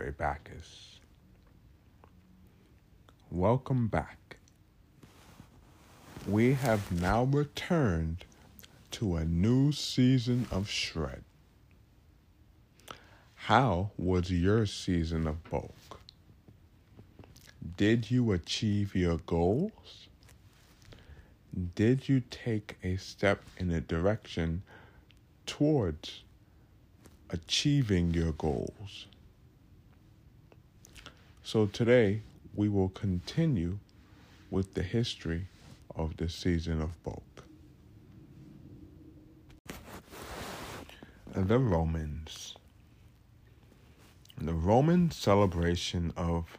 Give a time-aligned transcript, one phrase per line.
[0.00, 0.98] Andre Backus.
[3.30, 4.38] Welcome back.
[6.26, 8.24] We have now returned
[8.92, 11.22] to a new season of Shred.
[13.34, 16.00] How was your season of bulk?
[17.76, 20.08] Did you achieve your goals?
[21.74, 24.62] Did you take a step in a direction
[25.44, 26.22] towards
[27.28, 29.06] achieving your goals?
[31.52, 32.22] So today
[32.54, 33.78] we will continue
[34.52, 35.48] with the history
[35.96, 37.24] of the season of bulk.
[41.34, 42.54] The Romans.
[44.40, 46.56] The Roman celebration of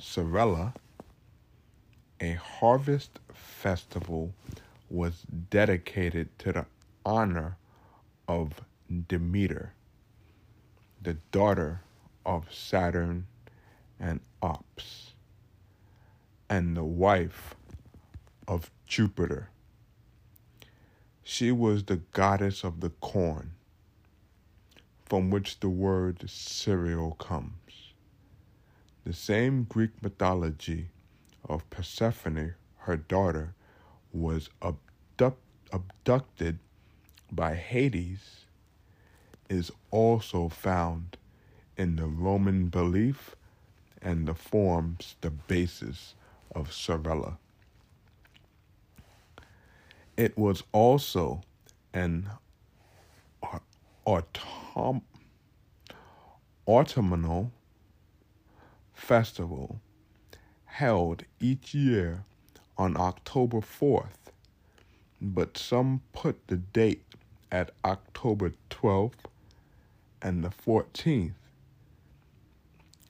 [0.00, 0.72] Cerelia,
[2.18, 4.32] a harvest festival,
[4.88, 5.20] was
[5.50, 6.66] dedicated to the
[7.04, 7.58] honor
[8.26, 8.54] of
[9.06, 9.74] Demeter,
[11.02, 11.82] the daughter
[12.24, 13.26] of Saturn
[14.02, 15.12] and Ops,
[16.50, 17.54] and the wife
[18.48, 19.48] of Jupiter.
[21.22, 23.52] She was the goddess of the corn,
[25.04, 27.94] from which the word cereal comes.
[29.04, 30.88] The same Greek mythology
[31.48, 33.54] of Persephone, her daughter,
[34.12, 35.38] was abduct,
[35.72, 36.58] abducted
[37.30, 38.46] by Hades,
[39.48, 41.16] is also found
[41.76, 43.36] in the Roman belief
[44.02, 46.14] and the forms the basis
[46.54, 47.38] of Cerelia.
[50.16, 51.40] It was also
[51.94, 52.28] an
[54.04, 55.02] autumn,
[56.66, 57.52] autumnal
[58.92, 59.80] festival
[60.66, 62.24] held each year
[62.78, 64.32] on October 4th,
[65.20, 67.04] but some put the date
[67.50, 69.12] at October 12th
[70.22, 71.32] and the 14th,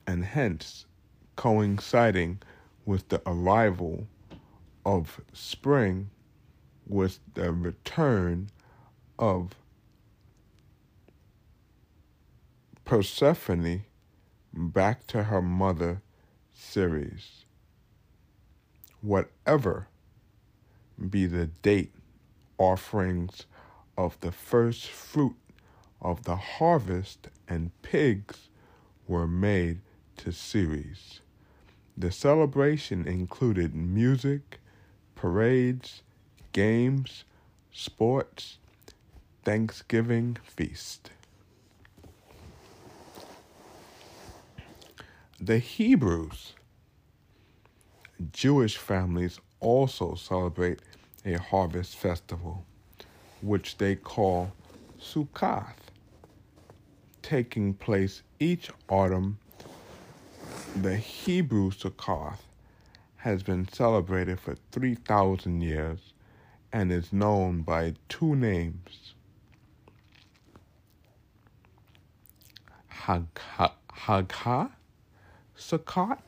[0.05, 0.85] and hence
[1.35, 2.39] coinciding
[2.85, 4.07] with the arrival
[4.85, 6.09] of spring
[6.87, 8.49] with the return
[9.17, 9.55] of
[12.85, 13.85] Persephone
[14.53, 16.01] back to her mother
[16.53, 17.45] Ceres.
[19.01, 19.87] Whatever
[21.09, 21.93] be the date,
[22.57, 23.45] offerings
[23.97, 25.35] of the first fruit
[26.01, 28.49] of the harvest and pigs
[29.07, 29.81] were made
[30.23, 31.19] to Ceres.
[31.97, 34.59] The celebration included music,
[35.15, 36.01] parades,
[36.53, 37.25] games,
[37.73, 38.57] sports,
[39.43, 41.09] Thanksgiving feast.
[45.41, 46.53] The Hebrews,
[48.31, 50.79] Jewish families also celebrate
[51.25, 52.65] a harvest festival,
[53.41, 54.53] which they call
[54.97, 55.91] Sukkoth,
[57.21, 59.37] taking place each autumn.
[60.75, 62.39] The Hebrew Sukkoth
[63.17, 66.13] has been celebrated for 3,000 years
[66.73, 69.13] and is known by two names
[73.03, 74.71] Hagha
[75.55, 76.19] Sukkot,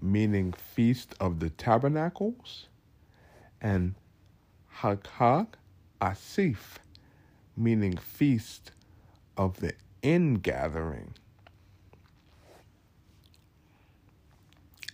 [0.00, 2.66] meaning Feast of the Tabernacles,
[3.60, 3.94] and
[4.76, 5.48] Hagag
[6.00, 6.78] Asif,
[7.56, 8.72] meaning Feast
[9.36, 11.14] of the Ingathering.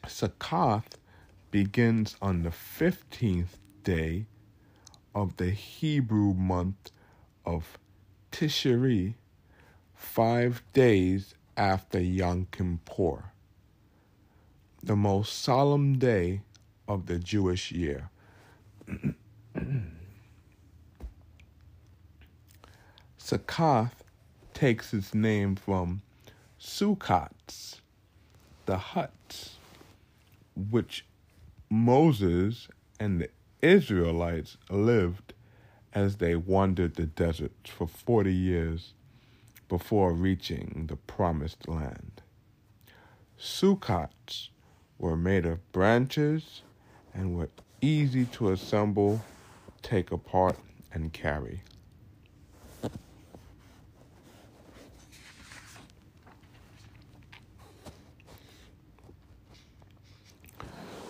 [0.06, 0.92] Sukkoth
[1.50, 4.26] begins on the 15th day
[5.14, 6.90] of the Hebrew month
[7.44, 7.78] of
[8.30, 9.14] Tishri,
[9.94, 13.32] five days after Yom Kippur,
[14.82, 16.42] the most solemn day
[16.86, 18.10] of the Jewish year.
[23.18, 23.90] Sukkoth
[24.54, 26.02] takes its name from
[26.60, 27.80] Sukkots,
[28.66, 29.15] the huts,
[30.56, 31.04] which
[31.68, 32.68] Moses
[32.98, 33.30] and the
[33.60, 35.34] Israelites lived
[35.92, 38.94] as they wandered the deserts for 40 years
[39.68, 42.22] before reaching the promised land.
[43.38, 44.48] Sukkots
[44.98, 46.62] were made of branches
[47.12, 47.50] and were
[47.80, 49.22] easy to assemble,
[49.82, 50.56] take apart,
[50.92, 51.62] and carry.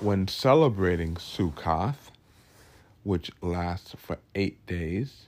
[0.07, 2.13] When celebrating Sukkoth,
[3.03, 5.27] which lasts for eight days,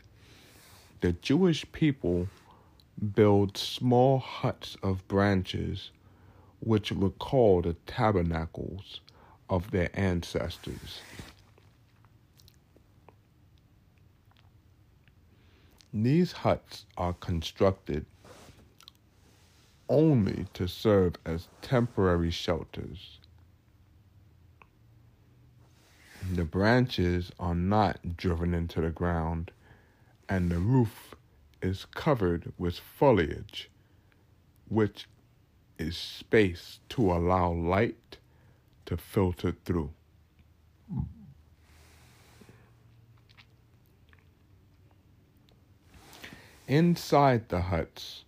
[1.01, 2.29] the Jewish people
[3.17, 5.91] build small huts of branches
[6.61, 9.01] which recall the tabernacles
[9.51, 11.01] of their ancestors.
[15.93, 18.07] These huts are constructed
[19.89, 23.19] only to serve as temporary shelters.
[26.35, 29.51] The branches are not driven into the ground,
[30.29, 31.15] and the roof
[31.63, 33.71] is covered with foliage,
[34.69, 35.07] which
[35.79, 38.19] is spaced to allow light
[38.87, 39.91] to filter through.
[46.67, 48.25] Inside the huts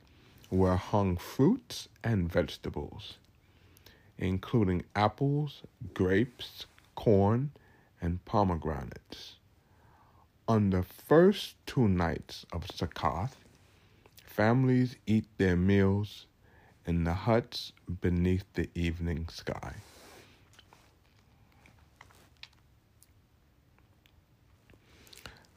[0.51, 3.19] were hung fruits and vegetables,
[4.17, 5.63] including apples,
[5.93, 6.65] grapes,
[6.95, 7.51] corn,
[8.01, 9.37] and pomegranates.
[10.49, 13.31] On the first two nights of Sukkot,
[14.25, 16.27] families eat their meals
[16.87, 19.75] in the huts beneath the evening sky.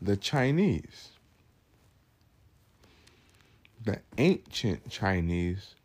[0.01, 1.09] The Chinese.
[3.85, 5.75] The ancient Chinese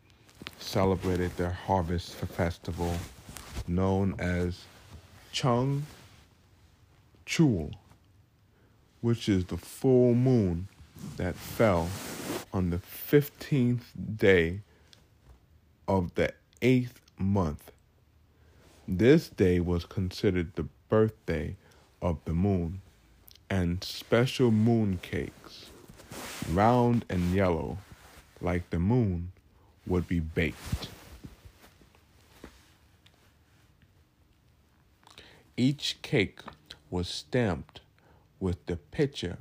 [0.59, 2.93] celebrated their harvest festival
[3.67, 4.65] known as
[5.31, 5.85] Chung
[7.29, 7.73] Chul,
[9.01, 10.67] which is the full moon
[11.17, 11.87] that fell
[12.51, 13.83] on the 15th
[14.17, 14.61] day
[15.87, 16.33] of the
[16.63, 17.71] eighth month.
[18.87, 21.55] This day was considered the birthday
[22.01, 22.81] of the moon,
[23.47, 25.69] and special moon cakes,
[26.51, 27.77] round and yellow,
[28.41, 29.33] like the moon,
[29.85, 30.87] would be baked.
[35.55, 36.39] Each cake
[36.89, 37.81] was stamped
[38.39, 39.37] with the picture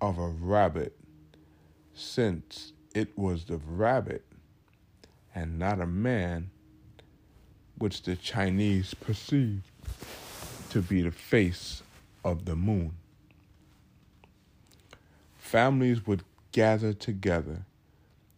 [0.00, 0.96] of a rabbit,
[1.94, 4.24] since it was the rabbit
[5.34, 6.50] and not a man
[7.78, 9.70] which the Chinese perceived
[10.70, 11.82] to be the face
[12.24, 12.92] of the moon.
[15.38, 17.62] Families would gather together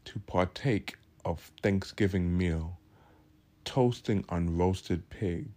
[0.04, 2.78] to partake of Thanksgiving meal,
[3.64, 5.48] toasting on roasted pig,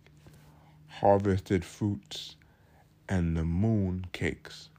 [0.87, 2.35] harvested fruits,
[3.07, 4.69] and the moon cakes.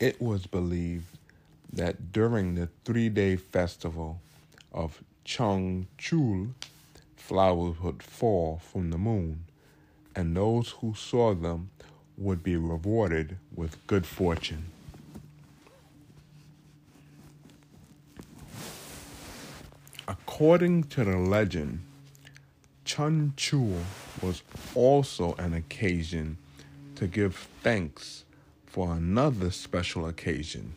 [0.00, 1.06] It was believed
[1.72, 4.20] that during the three day festival
[4.72, 6.52] of Chung Chul,
[7.16, 9.44] flowers would fall from the moon,
[10.14, 11.70] and those who saw them
[12.16, 14.70] would be rewarded with good fortune.
[20.06, 21.80] According to the legend,
[22.84, 23.82] Chun Chul
[24.20, 24.42] was
[24.74, 26.36] also an occasion
[26.96, 28.24] to give thanks
[28.66, 30.74] for another special occasion.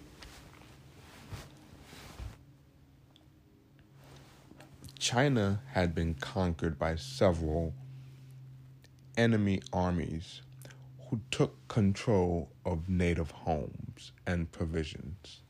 [4.98, 7.74] China had been conquered by several
[9.18, 10.42] enemy armies
[11.10, 15.42] who took control of native homes and provisions.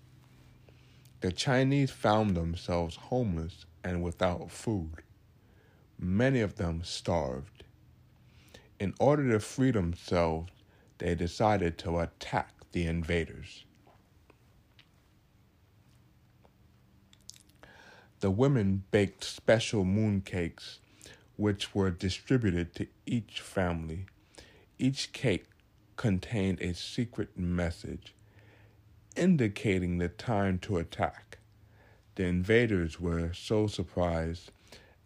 [1.22, 5.04] The Chinese found themselves homeless and without food.
[6.00, 7.64] Many of them starved.
[8.80, 10.52] In order to free themselves,
[11.00, 13.66] they decided to attack the invaders.
[18.20, 20.80] The women baked special mooncakes,
[21.36, 24.06] which were distributed to each family.
[24.80, 25.46] Each cake
[25.96, 28.14] contained a secret message
[29.16, 31.40] indicating the time to attack.
[32.16, 34.52] The invaders were so surprised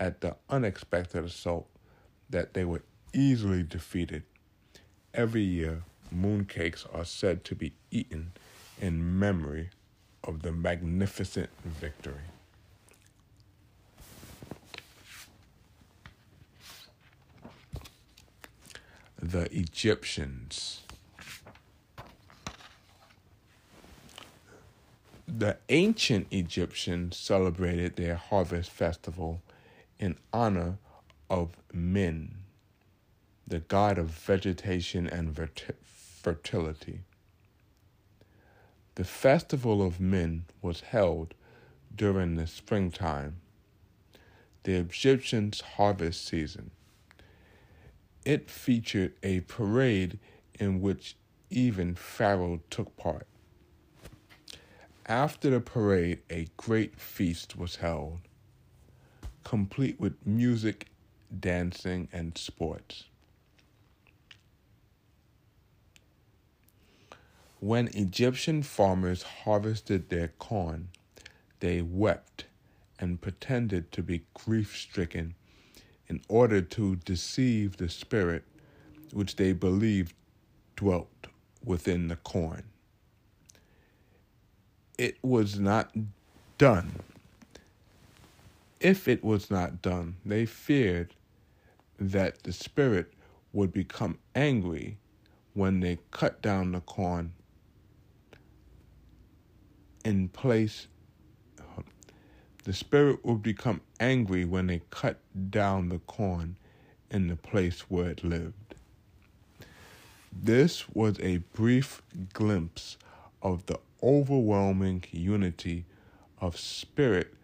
[0.02, 1.68] at the unexpected assault
[2.28, 2.82] that they were
[3.14, 4.24] easily defeated.
[5.14, 8.32] Every year, mooncakes are said to be eaten
[8.82, 9.70] in memory
[10.24, 12.16] of the magnificent victory.
[19.22, 20.82] The Egyptians.
[25.28, 29.42] The ancient Egyptians celebrated their harvest festival
[30.02, 30.80] in honor
[31.30, 32.34] of Min,
[33.48, 35.38] the god of vegetation and
[36.22, 37.02] fertility.
[38.96, 41.36] The festival of Min was held
[41.96, 43.38] during the springtime,
[44.64, 46.72] the Egyptians' harvest season.
[48.26, 50.18] It featured a parade
[50.60, 51.16] in which
[51.52, 53.28] even Pharaoh took part.
[55.06, 58.20] After the parade, a great feast was held
[59.44, 60.88] complete with music,
[61.40, 63.06] dancing, and sports.
[67.60, 70.90] When Egyptian farmers harvested their corn,
[71.60, 72.46] they wept
[73.00, 75.36] and pretended to be grief stricken
[76.08, 78.44] in order to deceive the spirit
[79.14, 80.14] which they believed
[80.76, 81.28] dwelt
[81.64, 82.64] within the corn.
[84.98, 85.92] it was not
[86.58, 86.92] done.
[88.82, 91.14] If it was not done, they feared
[92.00, 93.14] that the Spirit
[93.54, 94.98] would become angry
[95.54, 97.34] when they cut down the corn
[100.04, 100.88] in place.
[102.64, 105.20] The Spirit would become angry when they cut
[105.52, 106.58] down the corn
[107.12, 108.74] in the place where it lived.
[110.32, 112.02] This was a brief
[112.34, 112.98] glimpse
[113.44, 115.86] of the overwhelming unity
[116.40, 117.36] of spirit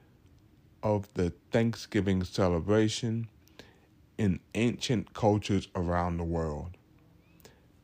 [0.83, 3.27] of the Thanksgiving celebration
[4.17, 6.77] in ancient cultures around the world.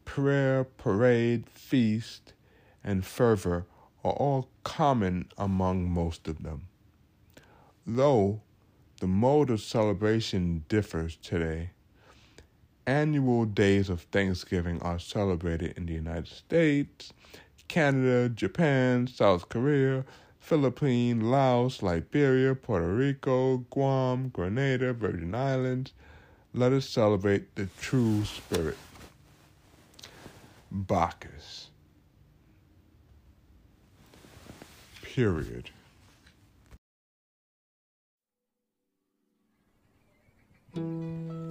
[0.06, 2.34] Prayer, parade, feast,
[2.84, 3.66] and fervor
[4.04, 6.68] are all common among most of them.
[7.86, 8.42] Though
[9.00, 11.72] the mode of celebration differs today,
[12.86, 17.14] annual days of Thanksgiving are celebrated in the United States,
[17.68, 20.06] Canada, Japan, South Korea,
[20.44, 25.94] Philippines, Laos, Liberia, Puerto Rico, Guam, Grenada, Virgin Islands.
[26.54, 28.78] Let us celebrate the true spirit.
[30.70, 31.70] Bacchus.
[35.02, 35.70] Period.
[40.76, 41.43] thank